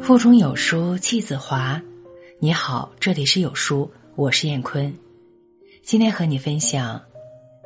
[0.00, 1.80] 腹中有书气自华。
[2.38, 4.92] 你好，这里是有书，我是燕坤。
[5.82, 7.00] 今天和你分享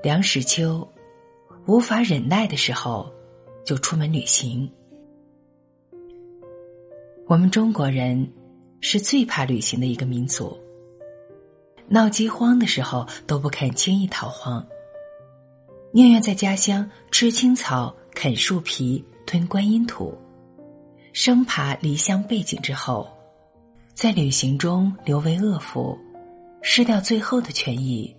[0.03, 0.87] 梁实秋：
[1.67, 3.11] 无法忍耐的时候，
[3.65, 4.69] 就出门旅行。
[7.27, 8.31] 我们中国人
[8.81, 10.59] 是最怕旅行的一个民族。
[11.89, 14.67] 闹饥荒的时候都不肯轻易逃荒，
[15.93, 20.19] 宁愿在家乡吃青草、啃树皮、吞观音土。
[21.15, 23.09] 生怕离乡背井之后，
[23.95, 25.97] 在旅行中留为恶妇，
[26.61, 28.13] 失掉最后的权益，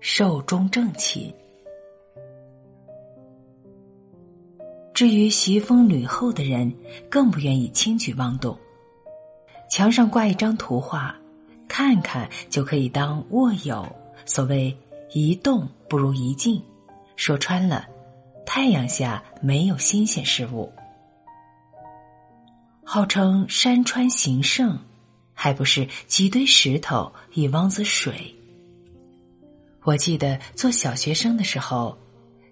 [0.00, 1.30] 寿终正寝。
[4.94, 6.74] 至于袭封吕后的人，
[7.10, 8.58] 更不愿意轻举妄动。
[9.68, 11.14] 墙上挂一张图画，
[11.68, 13.86] 看看就可以当握有。
[14.24, 14.74] 所谓
[15.10, 16.62] 一动不如一静，
[17.14, 17.86] 说穿了，
[18.46, 20.72] 太阳下没有新鲜事物。
[22.90, 24.78] 号称山川形胜，
[25.34, 28.34] 还不是几堆石头一汪子水？
[29.82, 31.98] 我记得做小学生的时候，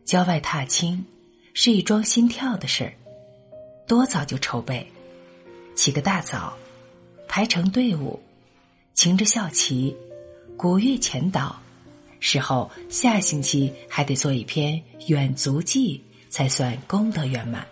[0.04, 1.02] 郊外踏青
[1.54, 2.92] 是一桩心跳的事儿，
[3.88, 4.86] 多早就筹备，
[5.74, 6.54] 起个大早，
[7.26, 8.20] 排成队伍，
[8.92, 9.96] 擎着校旗，
[10.54, 11.58] 鼓乐前导，
[12.20, 17.66] 事后下星期还得做一篇远足记，才算功德圆满。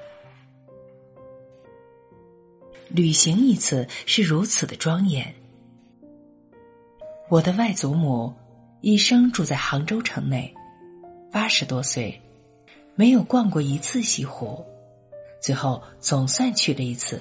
[2.88, 5.34] 旅行一次是如此的庄严。
[7.28, 8.32] 我的外祖母
[8.80, 10.54] 一生住在杭州城内，
[11.32, 12.20] 八十多岁，
[12.94, 14.64] 没有逛过一次西湖，
[15.40, 17.20] 最后总算去了一次，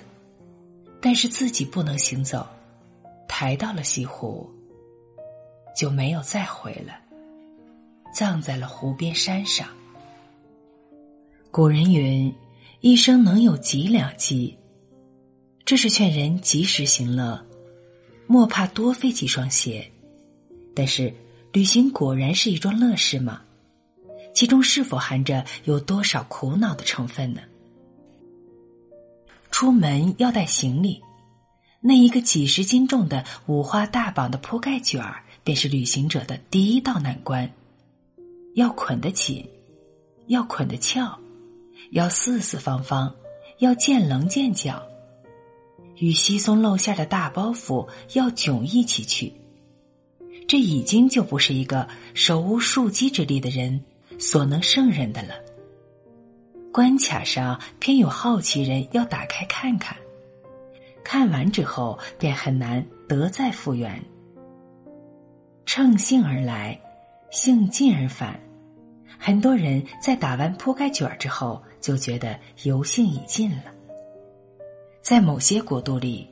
[1.01, 2.45] 但是自己不能行走，
[3.27, 4.49] 抬到了西湖，
[5.75, 6.93] 就没有再回了，
[8.13, 9.67] 葬在了湖边山上。
[11.49, 12.33] 古人云
[12.81, 14.55] ：“一生能有几两金。”
[15.65, 17.45] 这是劝人及时行乐，
[18.27, 19.89] 莫怕多费几双鞋。
[20.75, 21.13] 但是，
[21.53, 23.41] 旅行果然是一桩乐事吗？
[24.33, 27.41] 其中是否含着有多少苦恼的成分呢？
[29.51, 31.01] 出门要带行李，
[31.79, 37.49] 那一个几十斤重的五花大绑的铺盖卷儿，便是旅行者的第一道难关。
[38.55, 39.47] 要捆得紧，
[40.27, 41.17] 要捆得翘，
[41.91, 43.15] 要四四方方，
[43.59, 44.83] 要见棱见角。
[45.97, 49.33] 与稀松露馅的大包袱要迥一起去，
[50.47, 53.79] 这已经就不是一个手无缚鸡之力的人
[54.19, 55.35] 所能胜任的了。
[56.71, 59.95] 关卡上偏有好奇人要打开看看，
[61.03, 64.03] 看完之后便很难得再复原。
[65.65, 66.79] 乘兴而来，
[67.31, 68.39] 兴尽而返，
[69.17, 73.72] 很多人在打完铺盖卷之后就觉得游兴已尽了。
[75.03, 76.25] 在某些国度里，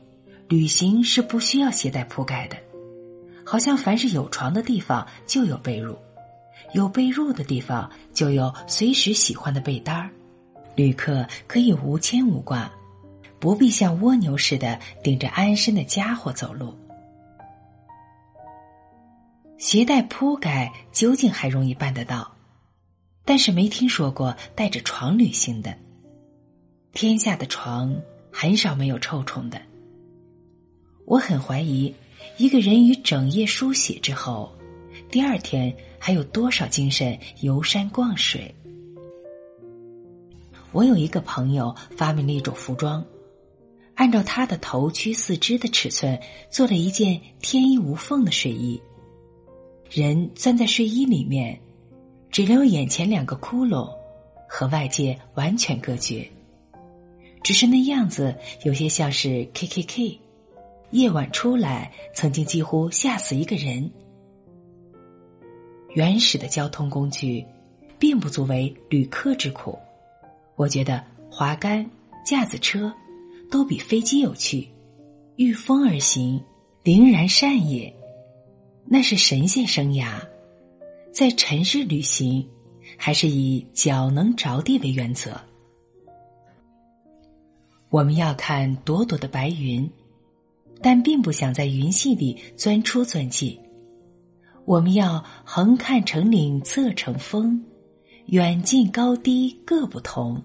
[0.47, 2.55] 旅行是不需要携带铺盖的，
[3.45, 5.93] 好像凡是有床的地方就有被褥，
[6.73, 10.09] 有被褥的地方就有随时喜欢的被单儿，
[10.73, 12.71] 旅客可以无牵无挂，
[13.39, 16.73] 不必像蜗牛似的顶着安身的家伙走路。
[19.57, 22.33] 携带铺盖究竟还容易办得到，
[23.25, 25.75] 但是没听说过带着床旅行的。
[26.93, 27.93] 天下的床。
[28.31, 29.61] 很少没有臭虫的。
[31.05, 31.93] 我很怀疑，
[32.37, 34.51] 一个人于整夜书写之后，
[35.09, 38.53] 第二天还有多少精神游山逛水？
[40.71, 43.05] 我有一个朋友发明了一种服装，
[43.95, 46.17] 按照他的头躯四肢的尺寸
[46.49, 48.81] 做了一件天衣无缝的睡衣，
[49.89, 51.59] 人钻在睡衣里面，
[52.29, 53.89] 只留眼前两个窟窿，
[54.47, 56.25] 和外界完全隔绝。
[57.43, 60.19] 只是那样子有些像是 K K K，
[60.91, 63.89] 夜晚出来曾经几乎吓死一个人。
[65.93, 67.45] 原始的交通工具，
[67.99, 69.77] 并不足为旅客之苦。
[70.55, 71.85] 我觉得滑竿、
[72.25, 72.93] 架子车，
[73.49, 74.67] 都比飞机有趣。
[75.37, 76.41] 御风而行，
[76.83, 77.91] 凛然善也。
[78.85, 80.21] 那是神仙生涯，
[81.11, 82.47] 在尘世旅行，
[82.97, 85.39] 还是以脚能着地为原则。
[87.91, 89.87] 我们要看朵朵的白云，
[90.81, 93.59] 但并不想在云隙里钻出钻进。
[94.63, 97.61] 我们要横看成岭侧成峰，
[98.27, 100.41] 远近高低各不同，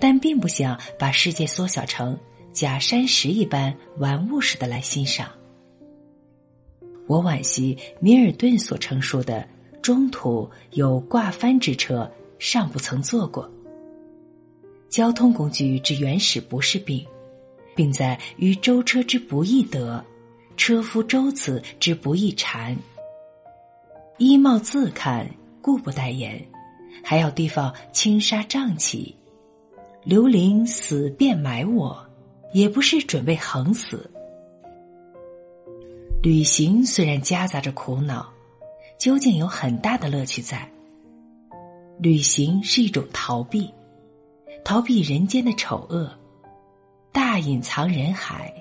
[0.00, 2.18] 但并不想把世界缩小成
[2.52, 5.30] 假山石一般玩物似的来欣赏。
[7.06, 9.46] 我惋惜米尔顿所陈述的
[9.80, 12.10] 中途有挂帆之车，
[12.40, 13.48] 尚不曾坐过。
[14.88, 17.06] 交通工具之原始不是病，
[17.74, 20.04] 并在于舟车之不易得，
[20.56, 22.76] 车夫舟子之不易缠。
[24.16, 25.28] 衣帽自看，
[25.60, 26.44] 故不待言，
[27.04, 29.14] 还要提防轻纱瘴气。
[30.04, 32.04] 刘伶死便埋我，
[32.52, 34.10] 也不是准备横死。
[36.22, 38.28] 旅行虽然夹杂着苦恼，
[38.98, 40.68] 究竟有很大的乐趣在。
[42.00, 43.70] 旅行是一种逃避，
[44.68, 46.12] 逃避人间的丑恶。
[47.10, 48.52] 大隐藏人海，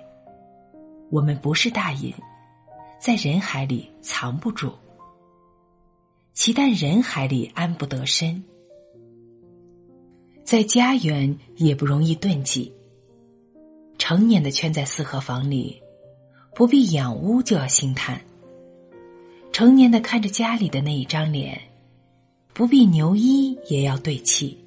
[1.12, 2.14] 我们不是大隐，
[2.98, 4.72] 在人海里藏不住。
[6.32, 8.42] 其但人海里安不得身，
[10.46, 12.74] 在家园也不容易遁迹。
[13.98, 15.78] 成年的圈在四合房里，
[16.56, 18.16] 不必养屋就要心叹；
[19.52, 21.60] 成年的看着家里的那一张脸，
[22.54, 24.58] 不必牛衣也要对气。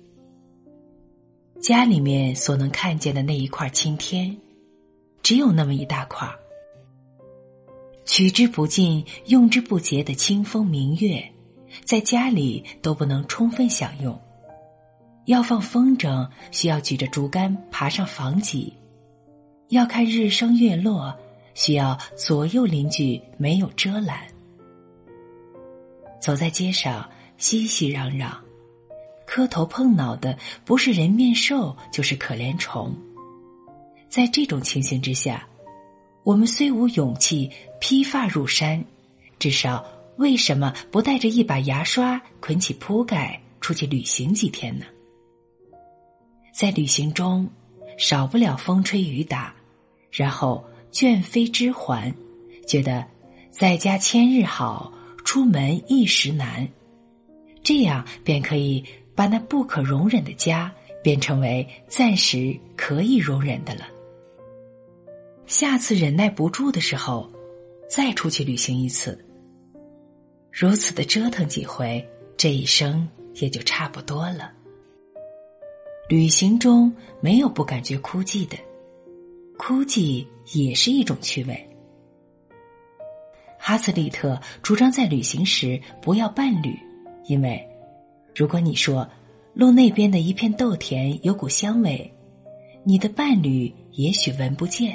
[1.71, 4.37] 家里面所能看见的那一块青天，
[5.23, 6.29] 只有那么一大块
[8.05, 11.25] 取之不尽、用之不竭的清风明月。
[11.85, 14.21] 在家里都不能充分享用，
[15.27, 18.73] 要放风筝，需要举着竹竿爬上房脊；
[19.69, 21.17] 要看日升月落，
[21.55, 24.27] 需要左右邻居没有遮拦。
[26.21, 28.33] 走在街上，熙熙攘攘，
[29.31, 32.93] 磕头碰脑的不是人面兽，就是可怜虫。
[34.09, 35.47] 在这种情形之下，
[36.25, 37.49] 我们虽无勇气
[37.81, 38.85] 披发入山，
[39.39, 39.87] 至少。
[40.17, 44.85] 为什么不带着一把牙刷，捆起铺盖出去旅行几天呢？
[46.53, 47.49] 在旅行中，
[47.97, 49.55] 少不了风吹雨打，
[50.11, 52.13] 然后倦飞之还，
[52.67, 53.07] 觉得
[53.53, 54.93] 在家千日好，
[55.25, 56.69] 出门一时难，
[57.63, 58.85] 这样便可以
[59.21, 63.87] 把那不可容忍的家变成为暂时可以容忍的了。
[65.45, 67.31] 下次忍耐不住的时候，
[67.87, 69.23] 再出去旅行一次。
[70.51, 72.03] 如此的折腾几回，
[72.35, 74.51] 这一生也就差不多了。
[76.09, 76.91] 旅行中
[77.21, 78.57] 没有不感觉枯寂的，
[79.59, 81.69] 枯寂也是一种趣味。
[83.59, 86.75] 哈茨利特主张在旅行时不要伴侣，
[87.27, 87.63] 因为
[88.35, 89.09] 如果你说
[89.55, 92.13] 路那边的一片豆田有股香味，
[92.85, 94.93] 你的伴侣也许闻不见；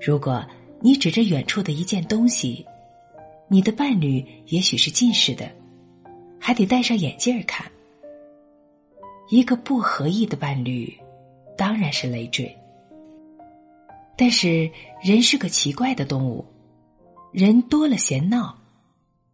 [0.00, 0.44] 如果
[0.80, 2.64] 你指着远处的一件东西。
[3.46, 5.48] 你的伴侣也许是近视的，
[6.40, 7.70] 还得戴上眼镜看。
[9.28, 10.92] 一个不合意的伴侣，
[11.56, 12.52] 当然是累赘。
[14.16, 14.68] 但是
[15.02, 16.44] 人是个奇怪的动物，
[17.32, 18.58] 人多了嫌闹，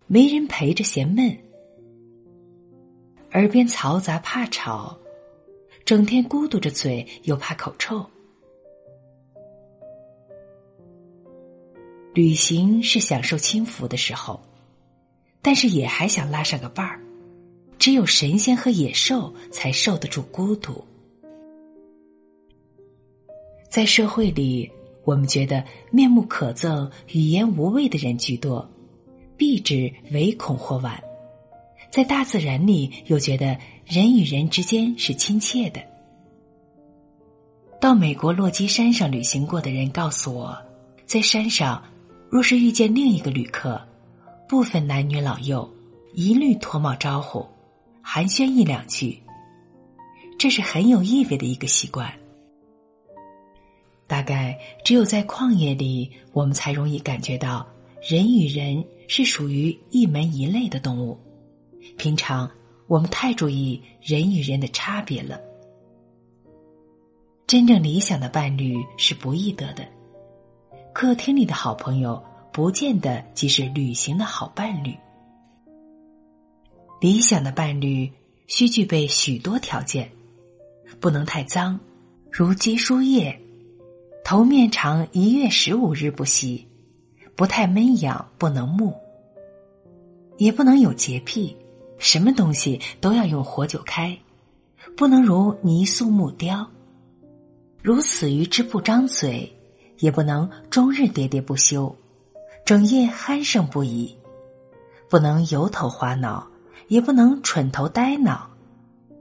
[0.09, 1.35] 没人陪着嫌闷，
[3.33, 4.99] 耳边嘈杂怕吵，
[5.85, 8.05] 整天咕嘟着嘴又怕口臭。
[12.13, 14.41] 旅行是享受轻浮的时候，
[15.41, 17.01] 但是也还想拉上个伴儿。
[17.79, 20.85] 只有神仙和野兽才受得住孤独。
[23.71, 24.69] 在社会里，
[25.05, 28.69] 我们觉得面目可憎、语言无味的人居多，
[29.37, 30.93] 避之唯恐或晚；
[31.91, 35.81] 在大自然里，又觉得人与人之间是亲切的。
[37.81, 40.57] 到美国落基山上旅行过的人告诉我，
[41.07, 41.83] 在山上。
[42.31, 43.85] 若是遇见另一个旅客，
[44.49, 45.69] 不分男女老幼，
[46.15, 47.45] 一律脱帽招呼，
[48.01, 49.21] 寒暄一两句，
[50.39, 52.09] 这是很有意味的一个习惯。
[54.07, 57.67] 大概只有在旷野里，我们才容易感觉到
[58.01, 61.19] 人与人是属于一门一类的动物。
[61.97, 62.51] 平常
[62.87, 65.41] 我们太注意人与人的差别了。
[67.47, 69.87] 真正理想的伴侣是不易得的。
[70.93, 72.23] 客厅里的好朋友，
[72.53, 74.95] 不见得即是旅行的好伴侣。
[77.01, 78.11] 理想的伴侣
[78.47, 80.11] 需具备许多条件：
[81.01, 81.79] 不能太脏，
[82.31, 83.33] 如积书液；
[84.25, 86.67] 头面长一月十五日不洗；
[87.35, 88.93] 不太闷痒，不能木；
[90.39, 91.57] 也不能有洁癖，
[92.01, 94.19] 什么东西都要用活酒开，
[94.97, 96.69] 不能如泥塑木雕。
[97.81, 99.57] 如死鱼之不张嘴。
[100.01, 101.95] 也不能终日喋喋不休，
[102.65, 104.17] 整夜鼾声不已；
[105.11, 106.47] 不能油头滑脑，
[106.89, 108.49] 也不能蠢头呆脑，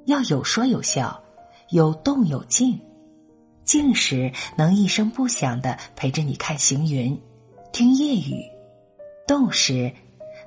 [0.05, 1.21] 要有说有笑，
[1.71, 2.79] 有动有静。
[3.65, 7.19] 静时能一声不响的陪着你看行云，
[7.73, 8.39] 听夜雨；
[9.27, 9.91] 动时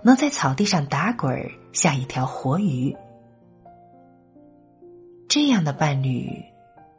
[0.05, 2.95] 能在草地上打滚儿，像一条活鱼。
[5.29, 6.29] 这样的伴侣，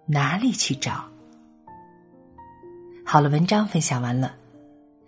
[0.05, 1.03] 哪里去找？
[3.05, 4.33] 好了，文章分享完了。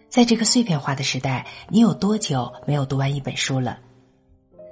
[0.09, 3.79] 在这个碎片化的时代，你有多久没有读完一本书了？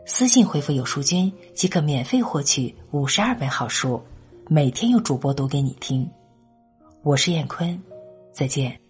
[0.06, 4.02] 私信回复“有书君”即可免费获取五十二本好书，
[4.50, 6.10] 每天有主播读给你听。
[7.04, 7.82] 我是燕坤，
[8.34, 8.83] 再见。